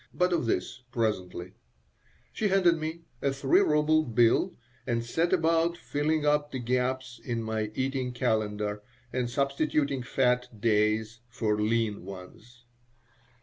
[0.15, 1.53] But of this presently
[2.33, 4.55] She handed me a three ruble bill
[4.87, 8.81] and set about filling up the gaps in my eating calendar
[9.13, 12.65] and substituting fat "days" for lean ones.